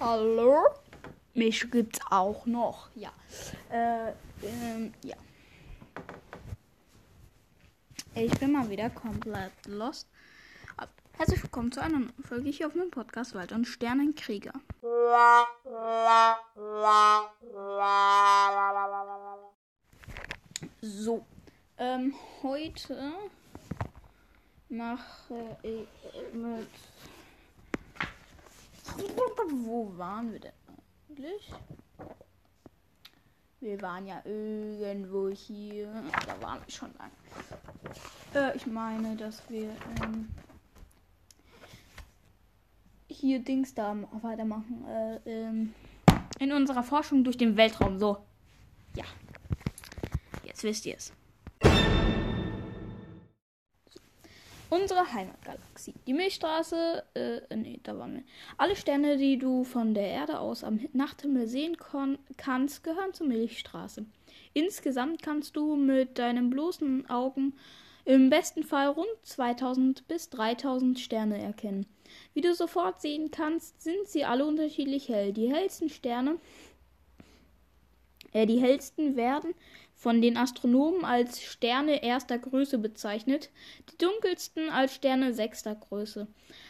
Hallo? 0.00 0.58
Mich 1.34 1.70
gibt's 1.70 2.00
auch 2.10 2.46
noch. 2.46 2.88
Ja. 2.96 3.12
Äh, 3.70 4.10
ähm, 4.42 4.92
ja. 5.04 5.16
Ich 8.16 8.32
bin 8.38 8.52
mal 8.52 8.68
wieder 8.68 8.90
komplett 8.90 9.52
lost. 9.66 10.08
Herzlich 11.16 11.44
willkommen 11.44 11.70
zu 11.70 11.80
einer 11.80 12.00
neuen 12.00 12.24
Folge 12.28 12.50
hier 12.50 12.66
auf 12.66 12.74
meinem 12.74 12.90
Podcast 12.90 13.36
Wald 13.36 13.52
und 13.52 13.66
Sternenkrieger. 13.66 14.52
So, 20.82 21.24
ähm, 21.78 22.14
heute 22.42 23.12
mache 24.68 25.56
ich 25.62 25.86
mit. 26.32 26.68
Wo 28.96 29.96
waren 29.96 30.32
wir 30.32 30.40
denn 30.40 30.52
eigentlich? 31.08 31.52
Wir 33.60 33.80
waren 33.80 34.06
ja 34.06 34.20
irgendwo 34.24 35.30
hier. 35.30 35.88
Da 36.26 36.40
waren 36.42 36.60
wir 36.64 36.70
schon 36.70 36.90
lang. 36.98 37.10
Äh, 38.34 38.56
ich 38.56 38.66
meine, 38.66 39.16
dass 39.16 39.48
wir 39.48 39.70
ähm, 40.02 40.28
hier 43.08 43.38
Dings 43.38 43.74
da 43.74 43.96
weitermachen. 44.22 44.84
Äh, 44.86 45.20
ähm, 45.24 45.74
in 46.38 46.52
unserer 46.52 46.82
Forschung 46.82 47.24
durch 47.24 47.38
den 47.38 47.56
Weltraum. 47.56 47.98
So. 47.98 48.18
Ja. 48.96 49.04
Jetzt 50.44 50.62
wisst 50.62 50.84
ihr 50.86 50.96
es. 50.96 51.12
Unsere 54.74 55.12
Heimatgalaxie. 55.12 55.94
Die 56.08 56.14
Milchstraße, 56.14 57.04
äh, 57.14 57.54
nee, 57.54 57.78
da 57.84 57.96
waren 57.96 58.14
wir. 58.14 58.22
Alle 58.56 58.74
Sterne, 58.74 59.16
die 59.16 59.38
du 59.38 59.62
von 59.62 59.94
der 59.94 60.08
Erde 60.08 60.40
aus 60.40 60.64
am 60.64 60.80
Nachthimmel 60.92 61.46
sehen 61.46 61.76
kannst, 62.36 62.82
gehören 62.82 63.14
zur 63.14 63.28
Milchstraße. 63.28 64.04
Insgesamt 64.52 65.22
kannst 65.22 65.54
du 65.54 65.76
mit 65.76 66.18
deinen 66.18 66.50
bloßen 66.50 67.08
Augen 67.08 67.54
im 68.04 68.30
besten 68.30 68.64
Fall 68.64 68.88
rund 68.88 69.06
2000 69.22 70.08
bis 70.08 70.28
3000 70.30 70.98
Sterne 70.98 71.40
erkennen. 71.40 71.86
Wie 72.32 72.40
du 72.40 72.52
sofort 72.52 73.00
sehen 73.00 73.30
kannst, 73.30 73.80
sind 73.80 74.08
sie 74.08 74.24
alle 74.24 74.44
unterschiedlich 74.44 75.08
hell. 75.08 75.32
Die 75.32 75.52
hellsten 75.52 75.88
Sterne, 75.88 76.38
äh, 78.34 78.44
die 78.44 78.60
hellsten 78.60 79.16
werden 79.16 79.54
von 79.94 80.20
den 80.20 80.36
Astronomen 80.36 81.04
als 81.04 81.40
Sterne 81.40 82.02
erster 82.02 82.36
Größe 82.38 82.76
bezeichnet, 82.78 83.48
die 83.90 83.96
dunkelsten 83.96 84.68
als 84.68 84.94
Sterne 84.94 85.32
sechster 85.32 85.74
Größe. 85.74 86.26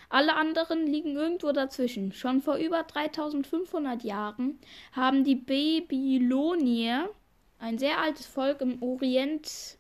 Alle 0.09 0.37
anderen 0.37 0.87
liegen 0.87 1.17
irgendwo 1.17 1.51
dazwischen. 1.51 2.13
Schon 2.13 2.43
vor 2.43 2.57
über 2.57 2.85
3500 2.85 4.05
Jahren 4.05 4.61
haben 4.93 5.25
die 5.25 5.35
Babylonier, 5.35 7.11
ein 7.59 7.79
sehr 7.79 7.99
altes 7.99 8.27
Volk 8.27 8.61
im 8.61 8.81
Orient, 8.83 9.79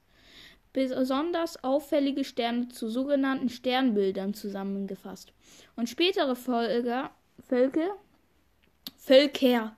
besonders 0.72 1.62
auffällige 1.62 2.24
Sterne 2.24 2.68
zu 2.68 2.88
sogenannten 2.88 3.50
Sternbildern 3.50 4.34
zusammengefasst. 4.34 5.32
Und 5.76 5.88
spätere 5.88 6.34
Völker, 6.34 7.10
Völker, 7.46 7.94
Völker 8.96 9.76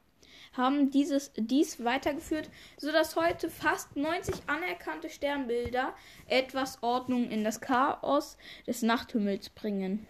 haben 0.57 0.91
dieses, 0.91 1.33
dies 1.37 1.85
weitergeführt, 1.85 2.51
sodass 2.77 3.17
heute 3.17 3.51
fast 3.51 3.97
90 3.97 4.35
anerkannte 4.47 5.11
Sternbilder 5.11 5.95
etwas 6.27 6.83
Ordnung 6.83 7.31
in 7.31 7.45
das 7.45 7.61
Chaos 7.61 8.37
des 8.67 8.83
Nachthimmels 8.83 9.51
bringen. 9.51 10.07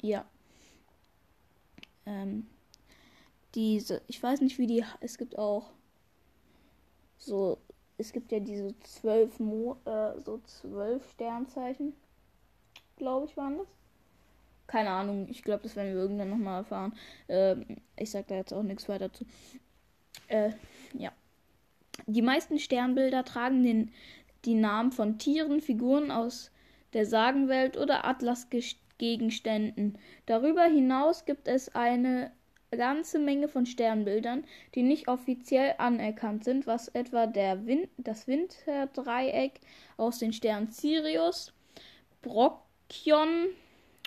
Ja. 0.00 0.24
Ähm, 2.06 2.46
diese, 3.54 4.02
ich 4.06 4.22
weiß 4.22 4.40
nicht, 4.40 4.58
wie 4.58 4.66
die, 4.66 4.84
es 5.00 5.18
gibt 5.18 5.38
auch 5.38 5.70
so, 7.18 7.58
es 7.96 8.12
gibt 8.12 8.30
ja 8.32 8.40
diese 8.40 8.78
zwölf, 8.80 9.40
Mo, 9.40 9.76
äh, 9.84 10.20
so 10.24 10.38
zwölf 10.44 11.10
Sternzeichen, 11.12 11.94
glaube 12.96 13.26
ich, 13.26 13.36
waren 13.36 13.58
das 13.58 13.68
keine 14.68 14.90
Ahnung, 14.90 15.26
ich 15.28 15.42
glaube, 15.42 15.64
das 15.64 15.74
werden 15.74 15.94
wir 15.94 16.00
irgendwann 16.00 16.30
nochmal 16.30 16.58
erfahren. 16.58 16.92
Ähm, 17.28 17.64
ich 17.96 18.10
sage 18.10 18.26
da 18.28 18.36
jetzt 18.36 18.52
auch 18.52 18.62
nichts 18.62 18.88
weiter 18.88 19.12
zu. 19.12 19.24
Äh, 20.28 20.50
ja. 20.92 21.10
Die 22.06 22.22
meisten 22.22 22.60
Sternbilder 22.60 23.24
tragen 23.24 23.64
den, 23.64 23.90
die 24.44 24.54
Namen 24.54 24.92
von 24.92 25.18
Tieren, 25.18 25.60
Figuren 25.60 26.12
aus 26.12 26.52
der 26.92 27.06
Sagenwelt 27.06 27.76
oder 27.76 28.04
Atlasgegenständen. 28.06 29.98
Darüber 30.26 30.64
hinaus 30.64 31.24
gibt 31.24 31.48
es 31.48 31.74
eine 31.74 32.30
ganze 32.70 33.18
Menge 33.18 33.48
von 33.48 33.66
Sternbildern, 33.66 34.44
die 34.74 34.82
nicht 34.82 35.08
offiziell 35.08 35.74
anerkannt 35.78 36.44
sind, 36.44 36.66
was 36.66 36.88
etwa 36.88 37.26
der 37.26 37.66
Win 37.66 37.88
das 37.96 38.26
Winterdreieck 38.26 39.60
aus 39.96 40.18
den 40.18 40.34
Sternen 40.34 40.70
Sirius, 40.70 41.54
Brocchion, 42.20 43.48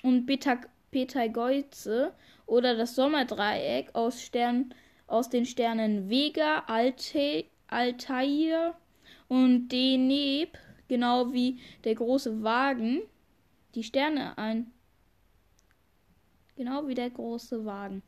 und 0.03 0.25
Betelgeuse 0.25 2.13
oder 2.45 2.75
das 2.75 2.95
Sommerdreieck 2.95 3.93
aus, 3.93 4.21
Stern, 4.21 4.73
aus 5.07 5.29
den 5.29 5.45
Sternen 5.45 6.09
Vega, 6.09 6.63
Alte, 6.67 7.45
Altair 7.67 8.75
und 9.27 9.69
Deneb, 9.69 10.57
genau 10.87 11.31
wie 11.33 11.59
der 11.83 11.95
große 11.95 12.43
Wagen, 12.43 13.01
die 13.75 13.83
Sterne 13.83 14.37
ein. 14.37 14.71
Genau 16.55 16.87
wie 16.87 16.95
der 16.95 17.09
große 17.09 17.65
Wagen. 17.65 18.03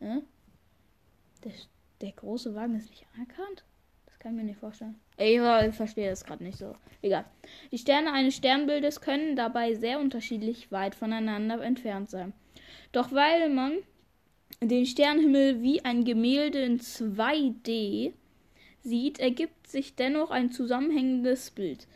Ne? 0.00 0.22
Der, 1.44 1.52
der 2.00 2.12
große 2.12 2.54
Wagen 2.54 2.76
ist 2.76 2.90
nicht 2.90 3.06
anerkannt? 3.14 3.64
kann 4.18 4.32
ich 4.32 4.36
mir 4.38 4.44
nicht 4.44 4.60
vorstellen. 4.60 5.00
Ich 5.18 5.40
verstehe 5.74 6.10
das 6.10 6.24
gerade 6.24 6.44
nicht 6.44 6.58
so. 6.58 6.74
Egal. 7.02 7.24
Die 7.72 7.78
Sterne 7.78 8.12
eines 8.12 8.36
Sternbildes 8.36 9.00
können 9.00 9.34
dabei 9.34 9.74
sehr 9.74 9.98
unterschiedlich 9.98 10.70
weit 10.70 10.94
voneinander 10.94 11.60
entfernt 11.62 12.08
sein. 12.08 12.32
Doch 12.92 13.12
weil 13.12 13.48
man 13.48 13.78
den 14.60 14.86
Sternhimmel 14.86 15.62
wie 15.62 15.84
ein 15.84 16.04
Gemälde 16.04 16.60
in 16.60 16.78
2D 16.78 18.12
sieht, 18.80 19.18
ergibt 19.18 19.66
sich 19.66 19.96
dennoch 19.96 20.30
ein 20.30 20.50
zusammenhängendes 20.50 21.50
Bild. 21.50 21.86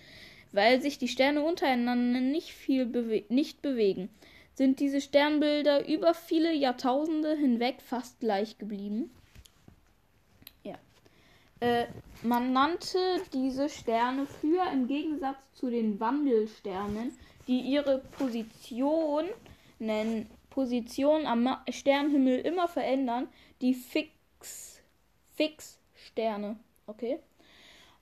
Weil 0.53 0.83
sich 0.83 0.99
die 0.99 1.09
Sterne 1.09 1.43
untereinander 1.43 2.21
nicht 2.21 2.53
viel 2.53 2.87
bewe 2.87 3.25
nicht 3.29 3.63
bewegen, 3.63 4.11
sind 4.55 4.81
diese 4.81 5.01
Sternbilder 5.01 5.89
über 5.89 6.13
viele 6.13 6.53
Jahrtausende 6.53 7.35
hinweg 7.37 7.77
fast 7.81 8.21
gleich 8.21 8.59
geblieben. 8.59 9.11
Äh, 11.63 11.87
man 12.25 12.53
nannte 12.53 12.99
diese 13.33 13.69
Sterne 13.69 14.27
früher 14.27 14.69
im 14.73 14.89
Gegensatz 14.89 15.39
zu 15.55 15.71
den 15.71 16.01
Wandelsternen, 16.01 17.17
die 17.47 17.61
ihre 17.61 17.99
Position 18.19 19.27
nennen, 19.79 20.29
Position 20.51 21.25
am 21.25 21.57
Sternhimmel 21.71 22.41
immer 22.41 22.67
verändern, 22.67 23.29
die 23.61 23.75
Fix 23.75 24.83
Fixsterne. 25.35 26.57
Okay. 26.89 27.21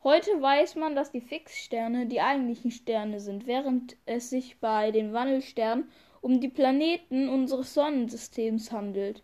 Heute 0.02 0.30
weiß 0.40 0.76
man, 0.76 0.96
dass 0.96 1.12
die 1.12 1.20
Fixsterne 1.20 2.06
die 2.06 2.22
eigentlichen 2.22 2.70
Sterne 2.70 3.20
sind, 3.20 3.46
während 3.46 3.94
es 4.06 4.30
sich 4.30 4.58
bei 4.58 4.90
den 4.90 5.12
Wandelsternen 5.12 5.90
um 6.22 6.40
die 6.40 6.48
Planeten 6.48 7.28
unseres 7.28 7.74
Sonnensystems 7.74 8.72
handelt, 8.72 9.22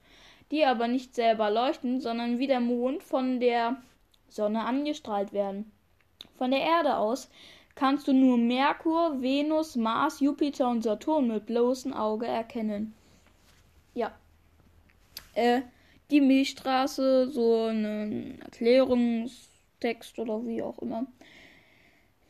die 0.50 0.66
aber 0.66 0.88
nicht 0.88 1.14
selber 1.14 1.48
leuchten, 1.48 2.02
sondern 2.02 2.38
wie 2.38 2.46
der 2.46 2.60
Mond 2.60 3.02
von 3.02 3.40
der 3.40 3.80
Sonne 4.36 4.64
angestrahlt 4.64 5.32
werden. 5.32 5.72
Von 6.38 6.50
der 6.50 6.60
Erde 6.60 6.96
aus 6.96 7.28
kannst 7.74 8.08
du 8.08 8.12
nur 8.12 8.38
Merkur, 8.38 9.20
Venus, 9.20 9.76
Mars, 9.76 10.20
Jupiter 10.20 10.68
und 10.68 10.82
Saturn 10.82 11.28
mit 11.28 11.46
bloßem 11.46 11.92
Auge 11.92 12.26
erkennen. 12.26 12.94
Ja. 13.94 14.12
Äh, 15.34 15.62
die 16.10 16.20
Milchstraße, 16.20 17.28
so 17.30 17.66
ein 17.66 18.40
Erklärungstext 18.40 20.18
oder 20.18 20.46
wie 20.46 20.62
auch 20.62 20.78
immer. 20.78 21.06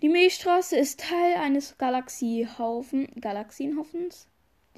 Die 0.02 0.08
Milchstraße 0.08 0.76
ist 0.76 1.00
Teil 1.00 1.34
eines 1.36 1.78
Galaxiehaufen, 1.78 3.08
Galaxienhaufens, 3.20 4.28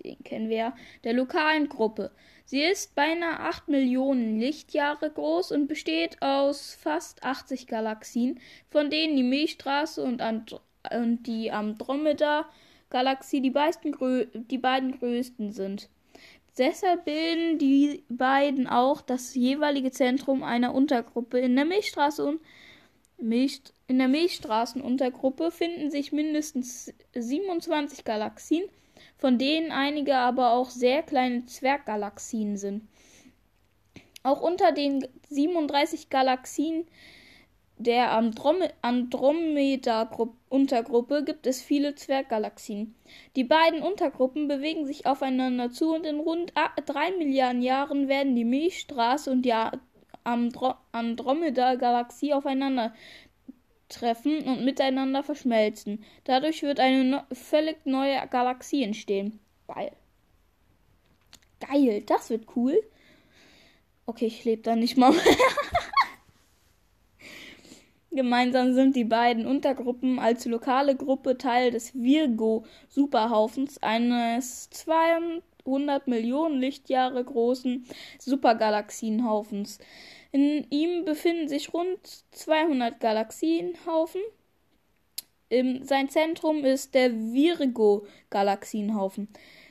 den 0.02 0.22
kennen 0.24 0.48
wir 0.48 0.56
ja, 0.56 0.76
der 1.04 1.12
lokalen 1.12 1.68
Gruppe. 1.68 2.10
Sie 2.44 2.62
ist 2.62 2.94
beinahe 2.94 3.40
8 3.40 3.68
Millionen 3.68 4.40
Lichtjahre 4.40 5.10
groß 5.10 5.52
und 5.52 5.68
besteht 5.68 6.22
aus 6.22 6.74
fast 6.74 7.22
80 7.22 7.66
Galaxien, 7.66 8.40
von 8.70 8.88
denen 8.88 9.16
die 9.16 9.22
Milchstraße 9.22 10.02
und, 10.02 10.22
And 10.22 10.58
und 10.90 11.26
die 11.26 11.50
Andromeda-Galaxie 11.50 13.42
die, 13.42 13.52
die 14.32 14.58
beiden 14.58 14.98
größten 14.98 15.52
sind. 15.52 15.90
Deshalb 16.56 17.04
bilden 17.04 17.58
die 17.58 18.02
beiden 18.08 18.66
auch 18.66 19.00
das 19.00 19.34
jeweilige 19.34 19.90
Zentrum 19.90 20.42
einer 20.42 20.74
Untergruppe. 20.74 21.38
In 21.38 21.54
der 21.54 21.64
Milchstraße 21.64 22.38
Milch, 23.18 23.60
in 23.88 23.98
der 23.98 24.08
Milchstraßenuntergruppe 24.08 25.50
finden 25.50 25.90
sich 25.90 26.12
mindestens 26.12 26.92
27 27.14 28.04
Galaxien 28.04 28.64
von 29.18 29.36
denen 29.36 29.72
einige 29.72 30.16
aber 30.16 30.52
auch 30.52 30.70
sehr 30.70 31.02
kleine 31.02 31.44
Zwerggalaxien 31.44 32.56
sind. 32.56 32.88
Auch 34.22 34.40
unter 34.40 34.72
den 34.72 35.06
37 35.28 36.08
Galaxien 36.08 36.86
der 37.76 38.12
Andromeda-Untergruppe 38.82 41.24
gibt 41.24 41.46
es 41.46 41.62
viele 41.62 41.94
Zwerggalaxien. 41.94 42.96
Die 43.36 43.44
beiden 43.44 43.82
Untergruppen 43.82 44.48
bewegen 44.48 44.86
sich 44.86 45.06
aufeinander 45.06 45.70
zu 45.70 45.94
und 45.94 46.04
in 46.04 46.18
rund 46.18 46.52
3 46.86 47.12
Milliarden 47.18 47.62
Jahren 47.62 48.08
werden 48.08 48.34
die 48.34 48.44
Milchstraße 48.44 49.30
und 49.30 49.42
die 49.42 49.54
Andromeda-Galaxie 50.24 52.34
aufeinander 52.34 52.92
treffen 53.88 54.42
und 54.44 54.64
miteinander 54.64 55.22
verschmelzen. 55.22 56.04
Dadurch 56.24 56.62
wird 56.62 56.80
eine 56.80 57.04
no 57.04 57.20
völlig 57.32 57.84
neue 57.84 58.20
Galaxie 58.28 58.82
entstehen. 58.82 59.40
Geil. 59.66 59.92
Geil, 61.60 62.02
das 62.06 62.30
wird 62.30 62.46
cool. 62.56 62.80
Okay, 64.06 64.26
ich 64.26 64.44
lebe 64.44 64.62
da 64.62 64.76
nicht 64.76 64.96
mal. 64.96 65.12
Gemeinsam 68.10 68.72
sind 68.72 68.96
die 68.96 69.04
beiden 69.04 69.46
Untergruppen 69.46 70.18
als 70.18 70.46
lokale 70.46 70.96
Gruppe 70.96 71.36
Teil 71.36 71.70
des 71.70 71.94
Virgo-Superhaufens, 71.94 73.82
eines 73.82 74.70
200 74.70 76.08
Millionen 76.08 76.58
Lichtjahre 76.58 77.22
großen 77.22 77.86
Supergalaxienhaufens. 78.18 79.78
In 80.30 80.66
ihm 80.70 81.04
befinden 81.04 81.48
sich 81.48 81.72
rund 81.72 81.98
200 82.32 83.00
Galaxienhaufen. 83.00 84.20
sein 85.82 86.08
Zentrum 86.08 86.64
ist 86.64 86.94
der 86.94 87.12
Virgo-Galaxienhaufen 87.12 89.28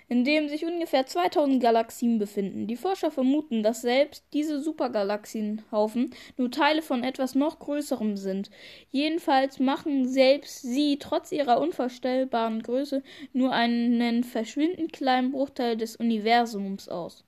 in 0.09 0.23
dem 0.23 0.47
sich 0.47 0.65
ungefähr 0.65 1.05
2000 1.05 1.61
Galaxien 1.61 2.17
befinden. 2.17 2.67
Die 2.67 2.77
Forscher 2.77 3.11
vermuten, 3.11 3.61
dass 3.61 3.81
selbst 3.81 4.23
diese 4.33 4.61
Supergalaxienhaufen 4.61 6.11
nur 6.37 6.49
Teile 6.49 6.81
von 6.81 7.03
etwas 7.03 7.35
noch 7.35 7.59
Größerem 7.59 8.15
sind. 8.15 8.49
Jedenfalls 8.89 9.59
machen 9.59 10.07
selbst 10.07 10.61
sie 10.61 10.97
trotz 10.97 11.31
ihrer 11.31 11.59
unvorstellbaren 11.59 12.63
Größe 12.63 13.03
nur 13.33 13.51
einen 13.51 14.23
verschwindend 14.23 14.93
kleinen 14.93 15.31
Bruchteil 15.31 15.75
des 15.75 15.97
Universums 15.97 16.87
aus. 16.87 17.25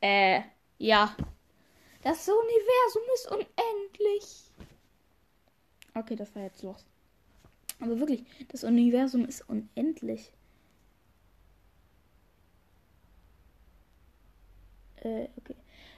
Äh, 0.00 0.40
ja. 0.78 1.14
Das 2.02 2.28
Universum 2.28 3.02
ist 3.14 3.30
unendlich. 3.30 4.52
Okay, 5.94 6.16
das 6.16 6.34
war 6.34 6.42
jetzt 6.42 6.62
los. 6.62 6.86
Aber 7.80 7.98
wirklich, 7.98 8.24
das 8.48 8.64
Universum 8.64 9.24
ist 9.24 9.48
unendlich. 9.48 10.32
Äh, 14.96 15.28
okay. 15.36 15.54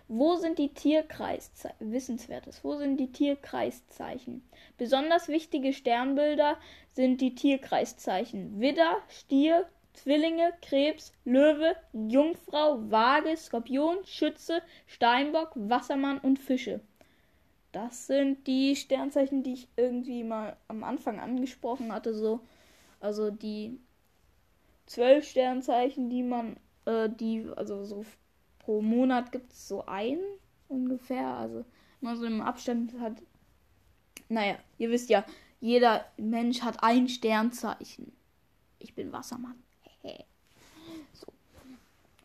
Wo 0.08 0.36
sind 0.36 0.58
die 0.58 0.74
Tierkreiszeichen? 0.74 1.92
Wissenswertes. 1.92 2.64
Wo 2.64 2.76
sind 2.76 2.98
die 2.98 3.12
Tierkreiszeichen? 3.12 4.42
Besonders 4.76 5.28
wichtige 5.28 5.72
Sternbilder 5.72 6.58
sind 6.92 7.20
die 7.20 7.34
Tierkreiszeichen 7.34 8.60
Widder, 8.60 8.96
Stier, 9.08 9.68
Zwillinge, 9.92 10.52
Krebs, 10.62 11.12
Löwe, 11.24 11.76
Jungfrau, 11.92 12.90
Waage, 12.90 13.36
Skorpion, 13.36 13.98
Schütze, 14.04 14.62
Steinbock, 14.86 15.52
Wassermann 15.54 16.18
und 16.18 16.38
Fische. 16.38 16.80
Das 17.72 18.06
sind 18.06 18.46
die 18.46 18.74
Sternzeichen, 18.74 19.42
die 19.42 19.52
ich 19.52 19.68
irgendwie 19.76 20.24
mal 20.24 20.56
am 20.68 20.82
Anfang 20.82 21.20
angesprochen 21.20 21.92
hatte. 21.92 22.14
So, 22.14 22.40
also 22.98 23.30
die 23.30 23.78
zwölf 24.86 25.28
Sternzeichen, 25.28 26.10
die 26.10 26.22
man, 26.22 26.56
äh, 26.84 27.08
die, 27.08 27.46
also 27.56 27.84
so 27.84 28.04
pro 28.58 28.82
Monat 28.82 29.30
gibt 29.32 29.52
es 29.52 29.68
so 29.68 29.86
einen 29.86 30.20
ungefähr. 30.68 31.28
Also 31.28 31.64
immer 32.00 32.16
so 32.16 32.24
im 32.24 32.40
Abstand 32.40 32.98
hat. 33.00 33.22
Naja, 34.28 34.56
ihr 34.78 34.90
wisst 34.90 35.10
ja, 35.10 35.24
jeder 35.60 36.06
Mensch 36.16 36.62
hat 36.62 36.82
ein 36.82 37.08
Sternzeichen. 37.08 38.12
Ich 38.78 38.94
bin 38.94 39.12
Wassermann. 39.12 39.62
So. 41.12 41.26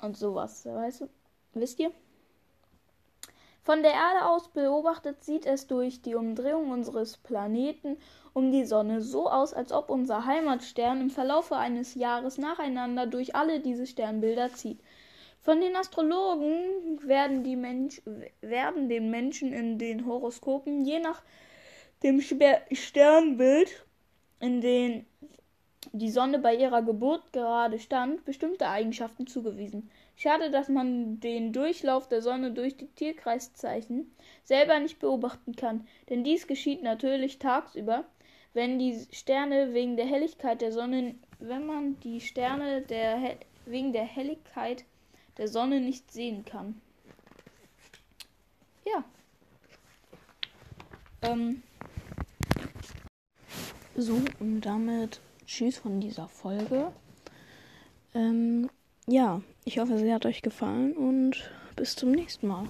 Und 0.02 0.18
sowas, 0.18 0.66
weißt 0.66 1.02
du? 1.02 1.10
Wisst 1.54 1.80
ihr? 1.80 1.92
Von 3.64 3.82
der 3.82 3.94
Erde 3.94 4.28
aus 4.28 4.48
beobachtet 4.50 5.24
sieht 5.24 5.48
es 5.48 5.66
durch 5.66 6.02
die 6.04 6.14
Umdrehung 6.14 6.70
unseres 6.70 7.18
Planeten 7.18 7.98
um 8.34 8.52
die 8.52 8.66
Sonne 8.66 9.02
so 9.02 9.28
aus, 9.28 9.56
als 9.56 9.72
ob 9.72 9.90
unser 9.90 10.26
Heimatstern 10.26 11.02
im 11.02 11.10
Verlaufe 11.10 11.56
eines 11.56 11.96
Jahres 11.96 12.38
nacheinander 12.38 13.08
durch 13.08 13.34
alle 13.34 13.62
diese 13.62 13.88
Sternbilder 13.88 14.54
zieht. 14.54 14.80
Von 15.42 15.62
den 15.62 15.76
Astrologen 15.76 17.00
werden, 17.08 17.44
die 17.44 17.56
Mensch, 17.56 18.02
werden 18.42 18.88
den 18.90 19.10
Menschen 19.10 19.52
in 19.52 19.80
den 19.80 20.06
Horoskopen 20.06 20.86
je 20.86 21.00
nach 21.00 21.24
dem 22.04 22.22
Sternbild, 22.22 23.86
in 24.40 24.62
dem 24.62 25.06
die 25.94 26.10
Sonne 26.10 26.40
bei 26.40 26.56
ihrer 26.56 26.82
Geburt 26.82 27.34
gerade 27.34 27.80
stand, 27.80 28.26
bestimmte 28.26 28.68
Eigenschaften 28.68 29.28
zugewiesen. 29.28 29.90
Schade, 30.16 30.50
dass 30.50 30.70
man 30.70 31.20
den 31.20 31.52
Durchlauf 31.52 32.08
der 32.08 32.22
Sonne 32.22 32.52
durch 32.52 32.78
die 32.78 32.88
Tierkreiszeichen 32.88 34.12
selber 34.44 34.80
nicht 34.80 35.00
beobachten 35.00 35.56
kann, 35.56 35.88
denn 36.10 36.24
dies 36.24 36.48
geschieht 36.48 36.84
natürlich 36.84 37.40
tagsüber, 37.40 38.06
wenn 38.54 38.80
die 38.80 39.06
Sterne 39.12 39.74
wegen 39.74 39.98
der 39.98 40.06
Helligkeit 40.06 40.62
der 40.62 40.72
Sonne, 40.72 41.16
wenn 41.40 41.66
man 41.66 42.00
die 42.00 42.22
Sterne 42.22 42.82
der, 42.82 43.36
wegen 43.66 43.92
der 43.92 44.06
Helligkeit 44.06 44.86
der 45.38 45.50
Sonne 45.50 45.82
nicht 45.82 46.12
sehen 46.12 46.46
kann. 46.46 46.80
Ja. 48.86 49.04
Ähm. 51.22 51.64
So, 53.98 54.22
und 54.40 54.62
damit 54.62 55.20
tschüss 55.46 55.78
von 55.78 56.00
dieser 56.00 56.28
Folge. 56.28 56.92
Ähm, 58.14 58.70
ja, 59.08 59.42
ich 59.66 59.80
hoffe, 59.80 59.98
sie 59.98 60.14
hat 60.14 60.26
euch 60.26 60.42
gefallen 60.42 60.94
und 60.94 61.50
bis 61.76 61.96
zum 61.96 62.12
nächsten 62.12 62.48
Mal. 62.48 62.68